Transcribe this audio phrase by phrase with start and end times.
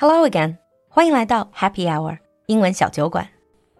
[0.00, 0.54] Hello again，
[0.88, 3.28] 欢迎来到 Happy Hour 英文小酒馆。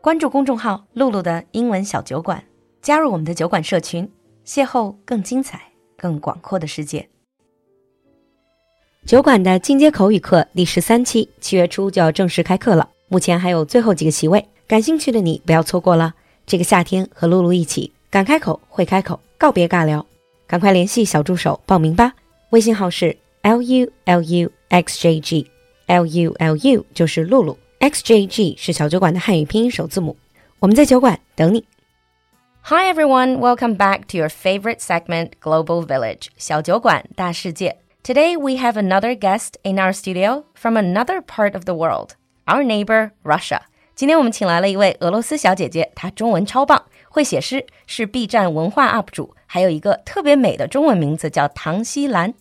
[0.00, 2.42] 关注公众号“露露的英文小酒馆”，
[2.83, 4.10] 加入我们的酒馆社群，
[4.44, 5.62] 邂逅更精彩、
[5.96, 7.08] 更广阔的世界。
[9.06, 16.16] 酒馆的进阶口语课第十三期，七月初就要正式开课了，目前还有最后几个席位，感兴趣的你不要错过了。
[16.45, 20.05] 这个夏天和露露一起，敢开口会开口，告别尬聊，
[20.48, 22.12] 赶快联系小助手报名吧。
[22.50, 25.48] 微信号是 l u l u x j g。
[25.88, 30.18] L U L U 就是露露，X J G 是小酒馆的汉语拼音首字母。
[30.59, 31.66] 我们在酒馆等你。
[32.63, 37.77] Hi everyone, welcome back to your favorite segment, Global Village 小酒馆大世界。
[38.04, 42.12] Today we have another guest in our studio from another part of the world,
[42.45, 43.62] our neighbor Russia.
[43.95, 52.34] 今天我们请来了一位俄罗斯小姐姐，她中文超棒，会写诗，是 B 站文化 UP 主，还有一个特别美的中文名字叫唐西兰。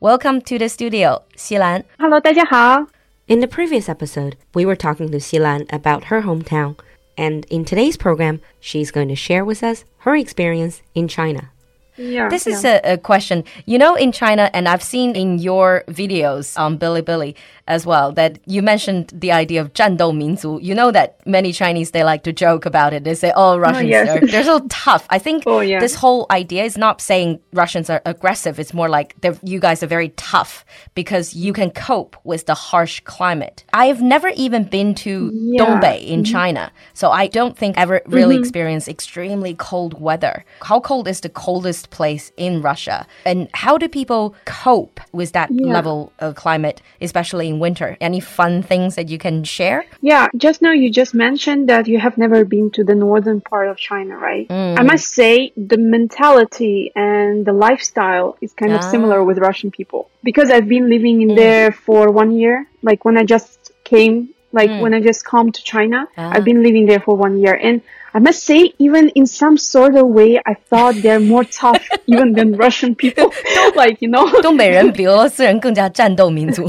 [0.00, 1.84] Welcome to the studio, Xilan.
[1.98, 2.86] Hello, 大家好.
[3.26, 6.76] In the previous episode, we were talking to Xilan about her hometown,
[7.16, 11.50] and in today's program, she's going to share with us her experience in China.
[11.98, 12.80] Yeah, this is yeah.
[12.82, 13.44] a, a, question.
[13.66, 17.36] You know, in China, and I've seen in your videos on Bilibili
[17.66, 20.60] as well that you mentioned the idea of 战斗民族.
[20.60, 23.04] You know that many Chinese they like to joke about it.
[23.04, 24.08] They say, "Oh, Russians, oh, yes.
[24.08, 25.80] are, they're so tough." I think oh, yeah.
[25.80, 28.58] this whole idea is not saying Russians are aggressive.
[28.58, 33.00] It's more like you guys are very tough because you can cope with the harsh
[33.00, 33.64] climate.
[33.72, 35.64] I've never even been to yeah.
[35.64, 36.32] Dongbei in mm -hmm.
[36.32, 38.44] China, so I don't think I ever really mm -hmm.
[38.44, 40.44] experienced extremely cold weather.
[40.60, 43.07] How cold is the coldest place in Russia?
[43.25, 45.71] And how do people cope with that yeah.
[45.73, 47.97] level of climate, especially in winter?
[48.01, 49.85] Any fun things that you can share?
[50.01, 53.67] Yeah, just now you just mentioned that you have never been to the northern part
[53.69, 54.47] of China, right?
[54.47, 54.79] Mm.
[54.79, 58.89] I must say the mentality and the lifestyle is kind of Ah.
[58.91, 61.35] similar with Russian people because I've been living in Mm.
[61.35, 62.67] there for one year.
[62.81, 64.81] Like when I just came, like Mm.
[64.81, 66.31] when I just come to China, Ah.
[66.33, 67.81] I've been living there for one year and
[68.16, 72.32] I must say, even in some sort of way, I thought they're more tough even
[72.32, 73.32] than Russian people.
[73.74, 74.30] like, you know.
[74.40, 76.68] 东北人比俄罗斯人更加战斗民族。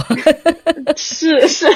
[0.95, 1.67] 是是，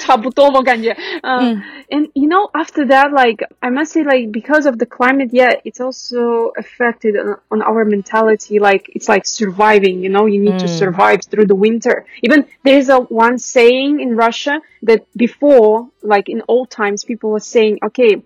[0.00, 0.96] 差不多我感觉。
[1.20, 1.56] 嗯、
[1.90, 5.60] uh,，and you know after that, like I must say, like because of the climate, yeah,
[5.62, 8.58] it's also affected on, on our mentality.
[8.58, 10.00] Like it's like surviving.
[10.02, 12.06] You know, you need to survive through the winter.
[12.22, 17.28] Even there is a one saying in Russia that before, like in old times, people
[17.30, 18.22] were saying, okay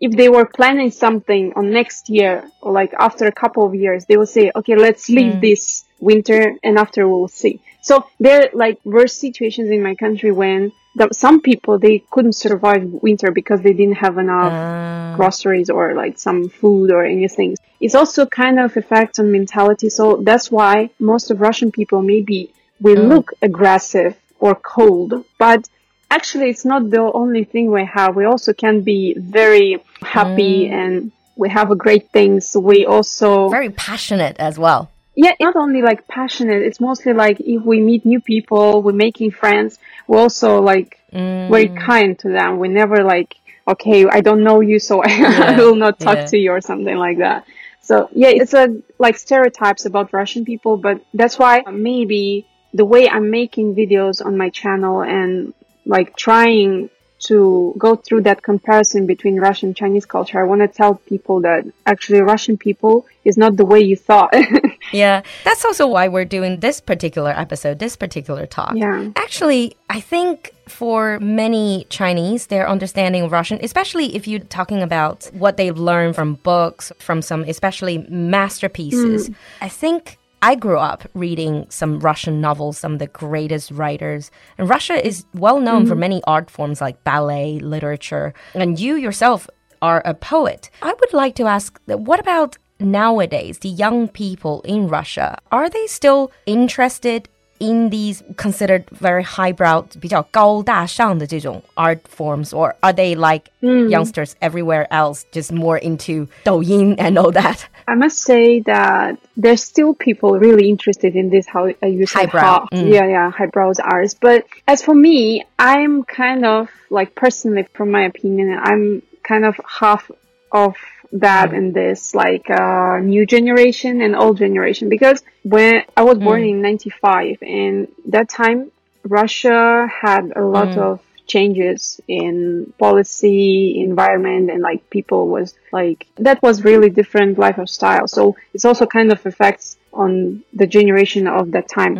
[0.00, 4.04] if they were planning something on next year or like after a couple of years,
[4.06, 5.40] they will say, okay, let's leave Mm.
[5.40, 7.60] this winter and after we'll see.
[7.82, 12.84] So there like were situations in my country when the, some people, they couldn't survive
[12.84, 15.12] winter because they didn't have enough Ah.
[15.12, 17.56] groceries or like some food or anything.
[17.80, 19.88] It's also kind of affects on mentality.
[19.90, 23.08] So that's why most of Russian people maybe we Mm.
[23.10, 25.68] look aggressive or cold, but
[26.10, 28.16] actually it's not the only thing we have.
[28.16, 30.72] We also can be very happy mm.
[30.72, 32.56] and we have a great things.
[32.56, 34.90] We also Very passionate as well.
[35.14, 36.62] yeah, not only like passionate.
[36.62, 39.78] It's mostly like if we meet new people, we're making friends.
[40.06, 41.80] We're also like very mm.
[41.80, 42.58] kind to them.
[42.58, 46.26] We never like okay, I don't know you, so I, I will not talk yeah.
[46.26, 47.46] to you or something like that.
[47.80, 53.08] So yeah, it's a like stereotypes about Russian people, but that's why maybe the way
[53.08, 55.54] I'm making videos on my channel and
[55.90, 56.88] like trying
[57.20, 61.40] to go through that comparison between Russian and Chinese culture, I want to tell people
[61.42, 64.34] that actually Russian people is not the way you thought.
[64.92, 68.72] Yeah, that's also why we're doing this particular episode, this particular talk.
[68.74, 69.10] Yeah.
[69.14, 75.30] Actually, I think for many Chinese, their understanding of Russian, especially if you're talking about
[75.32, 79.34] what they've learned from books, from some especially masterpieces, mm.
[79.60, 84.30] I think I grew up reading some Russian novels, some of the greatest writers.
[84.56, 86.00] And Russia is well known for mm-hmm.
[86.00, 88.32] many art forms like ballet, literature.
[88.54, 89.48] And you yourself
[89.82, 90.70] are a poet.
[90.82, 95.86] I would like to ask what about nowadays, the young people in Russia, are they
[95.86, 97.28] still interested
[97.59, 103.43] in these considered very highbrow, 比较高大上的这种 art forms, or are they like
[103.89, 107.59] youngsters everywhere else, just more into Douyin and all that?
[107.87, 112.29] I must say that there's still people really interested in this how uh, you said
[112.29, 112.41] Highbrow.
[112.41, 117.91] how- yeah yeah highbrows arts but as for me i'm kind of like personally from
[117.91, 120.09] my opinion i'm kind of half
[120.51, 120.75] of
[121.12, 126.42] that and this like uh, new generation and old generation because when i was born
[126.44, 128.70] in 95 and that time
[129.04, 136.42] russia had a lot of changes in policy, environment, and like people was like that
[136.42, 138.08] was really different lifestyle.
[138.08, 141.94] So it's also kind of affects on the generation of that time.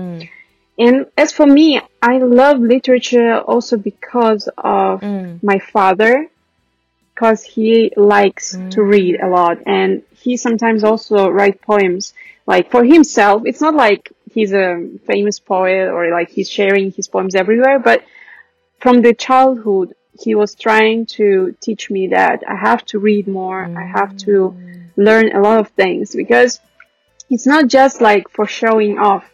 [0.78, 5.42] And as for me, I love literature also because of Mm.
[5.42, 6.12] my father,
[7.20, 8.70] because he likes Mm.
[8.74, 9.90] to read a lot and
[10.22, 12.14] he sometimes also write poems
[12.46, 13.42] like for himself.
[13.44, 14.02] It's not like
[14.34, 17.98] he's a famous poet or like he's sharing his poems everywhere, but
[18.84, 19.88] from the childhood,
[20.24, 23.62] he was trying to teach me that I have to read more.
[23.82, 24.34] I have to
[24.96, 26.52] learn a lot of things because
[27.34, 29.26] it's not just like for showing off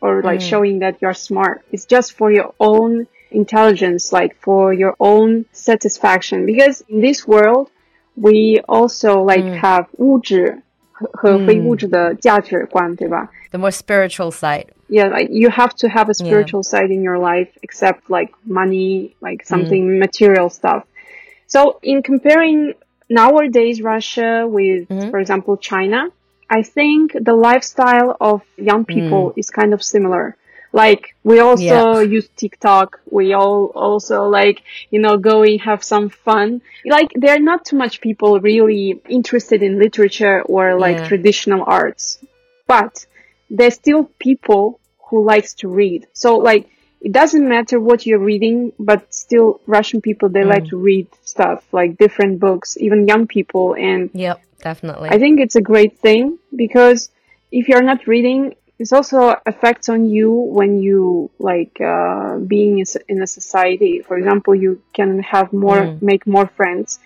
[0.00, 1.56] or like showing that you're smart.
[1.72, 6.45] It's just for your own intelligence, like for your own satisfaction.
[6.45, 7.69] Because in this world,
[8.15, 13.29] we also like have 物质和和非物质的价值观，对吧？
[13.51, 14.67] The more spiritual side.
[14.89, 19.13] yeah, like you have to have a spiritual side in your life, except like money,
[19.21, 20.83] like something material stuff.
[21.47, 22.73] So in comparing
[23.07, 26.09] nowadays Russia with, for example, China,
[26.49, 30.35] I think the lifestyle of young people is kind of similar.
[30.74, 32.00] Like we also Yeah.
[32.00, 33.00] use TikTok.
[33.08, 34.60] We all also like,
[34.90, 36.62] you know, go and have some fun.
[36.84, 41.06] Like there are not too much people really interested in literature or like Yeah.
[41.06, 42.18] traditional arts,
[42.66, 43.06] but
[43.48, 46.08] there's still people who likes to read.
[46.12, 46.66] So like
[47.00, 50.70] it doesn't matter what you're reading, but still Russian people they like mm.
[50.70, 55.10] to read stuff like different books, even young people and Yep, definitely.
[55.10, 57.10] I think it's a great thing because
[57.52, 63.22] if you're not reading, it also affects on you when you like uh, being in
[63.22, 64.00] a society.
[64.00, 66.98] For example, you can have more, make more friends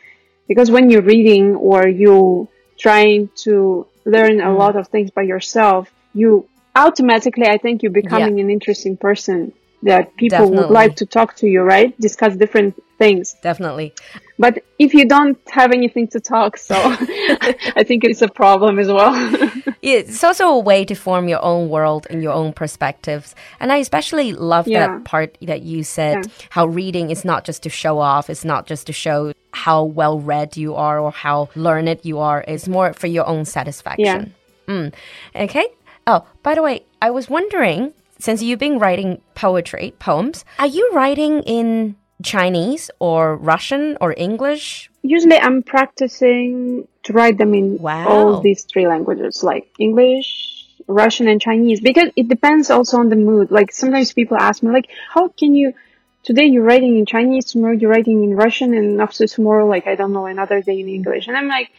[0.46, 2.48] because when you're reading or you
[2.78, 8.40] trying to learn a lot of things by yourself, you automatically, I think, you're becoming
[8.40, 11.98] an interesting person that people would like to talk to you, right?
[12.00, 13.36] Discuss different things.
[13.42, 13.94] definitely.
[14.38, 18.88] But if you don't have anything to talk, so I think it's a problem as
[18.88, 19.12] well.
[19.80, 23.34] Yeah, It's also a way to form your own world and your own perspectives.
[23.60, 24.86] And I especially love Yeah.
[24.88, 26.30] that part that you said Yeah.
[26.50, 30.18] how reading is not just to show off, it's not just to show how well
[30.18, 32.44] read you are or how learned you are.
[32.48, 34.34] It's more for your own satisfaction.
[34.66, 34.92] Mm.
[35.36, 35.66] Okay.
[36.06, 40.90] Oh, by the way, I was wondering since you've been writing poetry, poems, are you
[40.92, 44.90] writing in Chinese or Russian or English?
[45.02, 48.08] Usually I'm practicing to write them in Wow.
[48.08, 53.16] all these three languages, like English, Russian, and Chinese, because it depends also on the
[53.16, 53.50] mood.
[53.50, 55.74] Like sometimes people ask me, like, how can you,
[56.22, 59.94] today you're writing in Chinese, tomorrow you're writing in Russian, and after tomorrow, like, I
[59.94, 61.28] don't know, another day in English.
[61.28, 61.70] And I'm like,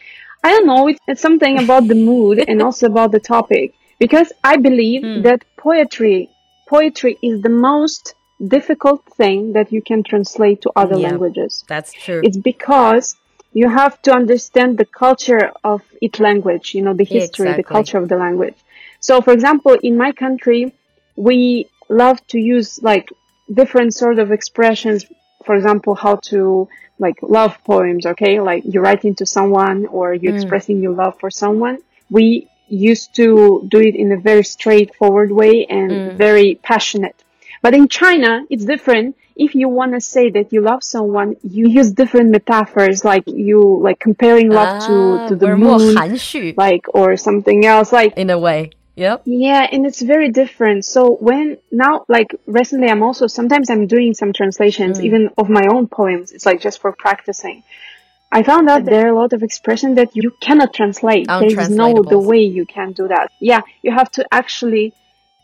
[0.42, 3.74] I don't know, it's, it's something about the mood and also about the topic.
[3.98, 5.22] Because I believe hmm.
[5.22, 6.30] that poetry,
[6.66, 8.14] poetry is the most
[8.48, 11.08] difficult thing that you can translate to other Yeah.
[11.10, 11.64] languages.
[11.68, 12.20] That's true.
[12.24, 13.16] It's because
[13.52, 17.62] you have to understand the culture of each language, you know, the history, Exactly.
[17.62, 18.54] the culture of the language.
[19.00, 20.72] So, for example, in my country,
[21.16, 23.10] we love to use like
[23.52, 25.04] different sort of expressions.
[25.44, 28.40] For example, how to like love poems, okay?
[28.40, 30.40] Like you're writing to someone or you're mm.
[30.40, 31.78] expressing your love for someone.
[32.10, 36.14] We used to do it in a very straightforward way and mm.
[36.14, 37.16] very passionate.
[37.62, 39.16] But in China, it's different.
[39.36, 43.78] If you want to say that you love someone, you use different metaphors, like you
[43.82, 45.94] like comparing love Ah, to to the moon,
[46.56, 47.92] like or something else.
[47.92, 48.70] Like in a way.
[48.96, 49.22] Yep.
[49.24, 50.84] yeah, and it's very different.
[50.84, 55.04] So when now, like recently, I'm also sometimes I'm doing some translations, Mm.
[55.04, 56.32] even of my own poems.
[56.32, 57.62] It's like just for practicing.
[58.32, 61.26] I found out there are a lot of expressions that you cannot translate.
[61.28, 63.30] There is no the way you can do that.
[63.40, 64.92] Yeah, you have to actually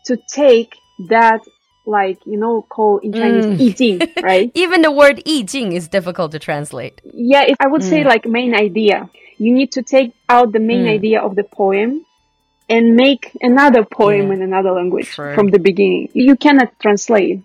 [0.05, 0.71] to take
[1.09, 1.41] that
[1.86, 3.58] like you know call in Chinese Mm.
[3.58, 4.50] 意境, right?
[4.54, 7.00] Even the word 意境 is difficult to translate.
[7.12, 8.06] Yeah, it, I would say Mm.
[8.06, 9.10] like main idea.
[9.38, 12.04] You need to take out the main idea of the poem
[12.68, 14.34] and make another poem Yeah.
[14.34, 15.34] in another language True.
[15.34, 16.08] from the beginning.
[16.14, 17.40] You cannot translate.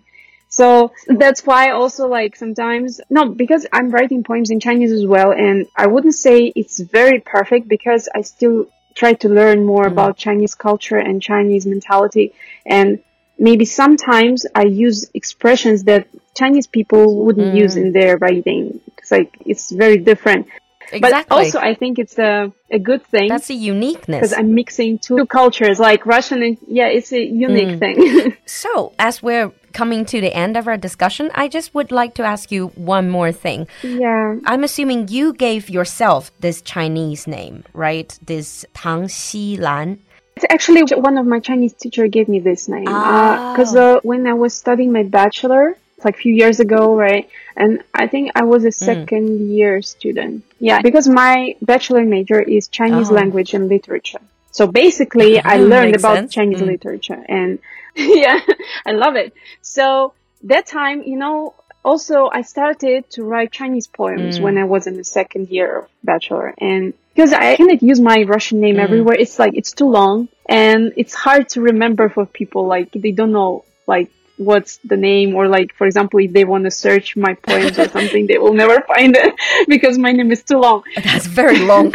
[0.48, 5.32] So that's why also like sometimes, no, because I'm writing poems in Chinese as well.
[5.32, 10.16] And I wouldn't say it's very perfect because I still try to learn more about
[10.16, 12.32] Chinese culture and Chinese mentality.
[12.64, 13.00] And
[13.37, 17.59] maybe sometimes I use expressions that Chinese people wouldn't mm.
[17.59, 18.79] use in their writing.
[18.97, 20.47] It's like, it's very different.
[20.91, 21.25] Exactly.
[21.29, 24.19] But also I think it's a, a good thing That's the uniqueness.
[24.19, 27.79] because I'm mixing two cultures like Russian and yeah, it's a unique mm.
[27.79, 28.37] thing.
[28.45, 32.23] So, as we're coming to the end of our discussion, I just would like to
[32.23, 33.67] ask you one more thing.
[33.81, 34.35] yeah.
[34.45, 38.17] I'm assuming you gave yourself this Chinese name, right?
[38.21, 39.99] This Tang Xilan.
[40.43, 43.51] It's actually one of my Chinese teacher gave me this name Ah.
[43.51, 47.29] because uh, when I was studying my bachelor, like a few years ago, right?
[47.55, 48.89] And I think I was a Hmm.
[48.89, 50.43] second year student.
[50.59, 53.15] Yeah, because my bachelor major is Chinese Oh.
[53.21, 54.19] language and literature.
[54.51, 56.33] So basically, I learned about sense.
[56.33, 56.71] Chinese Mm.
[56.73, 57.59] literature, and
[57.95, 58.39] yeah,
[58.85, 59.31] I love it.
[59.61, 64.41] So that time, you know, also I started to write Chinese poems mm.
[64.41, 68.23] when I was in the second year of bachelor and because I cannot use my
[68.23, 68.83] Russian name mm.
[68.83, 69.15] everywhere.
[69.15, 72.65] It's like, it's too long and it's hard to remember for people.
[72.65, 76.63] Like they don't know like what's the name or like, for example, if they want
[76.63, 79.35] to search my poems or something, they will never find it
[79.67, 80.83] because my name is too long.
[80.95, 81.93] That's very long.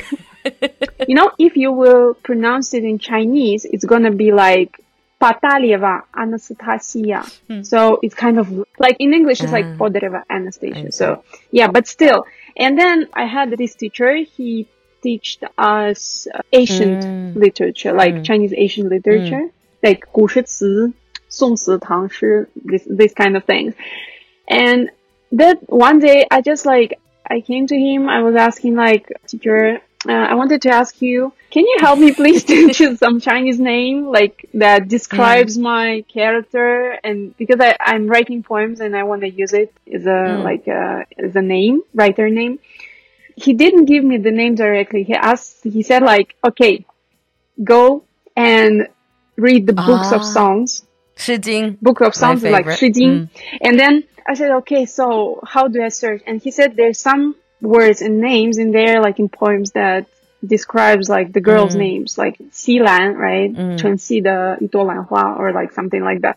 [1.09, 4.81] you know, if you will pronounce it in Chinese, it's gonna be like
[5.22, 7.24] Patalieva Anastasia.
[7.48, 7.64] Hmm.
[7.64, 9.78] So it's kind of like in English, it's uh, like ah.
[9.78, 10.92] Podreva Anastasia.
[10.92, 12.26] So yeah, but still.
[12.58, 14.16] And then I had this teacher.
[14.16, 14.68] He
[15.02, 17.36] taught us uh, ancient mm.
[17.36, 18.26] literature, like mm.
[18.26, 19.52] Chinese Asian literature, mm.
[19.82, 20.94] like 古诗词、
[21.30, 23.74] 宋词、唐诗, this this kind of things.
[24.48, 24.90] And
[25.32, 28.10] that one day, I just like I came to him.
[28.10, 32.13] I was asking like, teacher, uh, I wanted to ask you, can you help me
[32.13, 35.63] please to choose some Chinese name like that describes mm.
[35.63, 36.99] my character?
[37.03, 40.45] And because I, am writing poems and I want to use it as a mm.
[40.45, 42.61] like a, as a name, writer name.
[43.35, 45.03] He didn't give me the name directly.
[45.03, 46.85] He asked, he said like, okay,
[47.63, 48.05] go
[48.37, 48.89] and
[49.37, 49.87] read the ah.
[49.87, 50.25] books of ah.
[50.25, 50.85] songs.
[51.17, 51.81] Shijing.
[51.81, 53.27] Book of songs like Shijing.
[53.27, 53.29] Mm.
[53.63, 56.23] And then I said, okay, so how do I search?
[56.25, 60.07] And he said, there's some words and names in there, like in poems that
[60.45, 61.79] describes like the girls' mm.
[61.79, 63.53] names, like Xilan, right?
[63.53, 65.39] Mm.
[65.39, 66.37] or like something like that.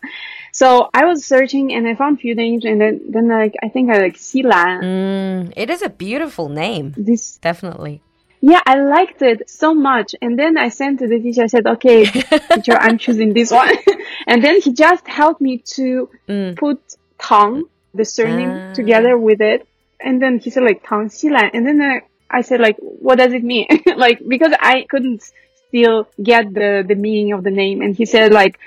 [0.52, 3.92] So I was searching and I found few names and then, then like, I think
[3.92, 4.82] I like Xilan.
[4.82, 6.94] Mm, it is a beautiful name.
[6.98, 8.02] This definitely.
[8.44, 10.16] Yeah, I liked it so much.
[10.20, 12.06] And then I sent to the teacher, I said, okay,
[12.56, 13.76] teacher, I'm choosing this one.
[14.28, 16.58] and then he just helped me to mm.
[16.58, 16.82] put
[17.20, 18.74] Tang, the surname, ah.
[18.74, 19.68] together with it
[20.04, 23.34] and then he said like Tang Xilan, and then I, I said like, what does
[23.34, 23.68] it mean?
[23.98, 25.24] like because I couldn't
[25.68, 28.60] still get the the meaning of the name, and he said like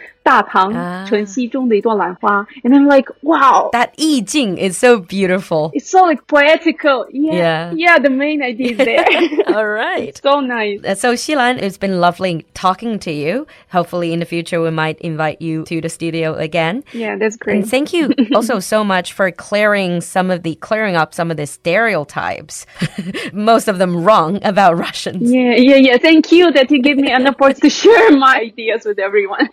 [2.64, 5.70] and I'm like, wow, that 意境 is so beautiful.
[5.74, 7.06] It's so like poetical.
[7.10, 9.04] Yeah, yeah, yeah the main idea is there.
[9.54, 10.80] All right, so nice.
[10.84, 13.46] Uh, so Xilan, it's been lovely talking to you.
[13.70, 16.84] Hopefully, in the future, we might invite you to the studio again.
[16.92, 17.56] Yeah, that's great.
[17.56, 21.36] And thank you also so much for clearing some of the clearing up some of
[21.36, 22.66] the stereotypes,
[23.32, 25.30] most of them wrong about Russians.
[25.30, 25.98] Yeah, yeah, yeah.
[25.98, 29.48] Thank you that you gave me an opportunity to share my ideas with everyone.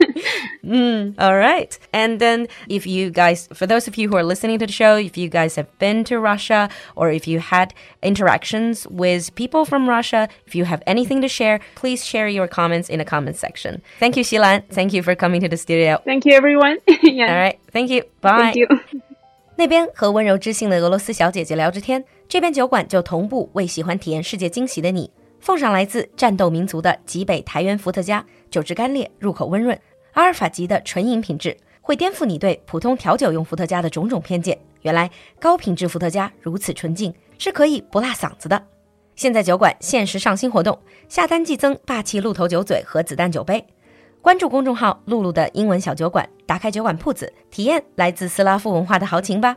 [0.64, 1.78] Mm, all right.
[1.92, 4.96] And then, if you guys, for those of you who are listening to the show,
[4.96, 9.88] if you guys have been to Russia or if you had interactions with people from
[9.88, 13.80] Russia, if you have anything to share, please share your comments in the comments section.
[14.00, 14.64] Thank you, Xilan.
[14.70, 16.00] Thank you for coming to the studio.
[16.04, 16.78] Thank you, everyone.
[17.02, 17.30] yeah.
[17.30, 17.58] All right.
[17.72, 18.02] Thank you.
[18.20, 18.52] Bye.
[18.52, 18.66] Thank you.
[19.58, 29.78] 那边和温柔知性的俄罗斯小姐姐聊着天，这边酒馆就同步为喜欢体验世界惊喜的你奉上来自战斗民族的极北台湾伏特加，酒质干烈，入口温润。
[30.13, 34.57] 阿尔法级的纯银品质会颠覆你对普通调酒用伏特加的种种偏见。
[34.81, 38.61] 原来高品质伏特加如此纯净，是可以不辣嗓子的。
[39.15, 40.77] 现在酒馆限时上新活动，
[41.07, 43.63] 下单即赠霸气鹿头酒嘴和子弹酒杯。
[44.21, 49.55] 关注公众号“露露的英文小酒馆”，打开酒馆铺子，体验来自斯拉夫文化的豪情吧。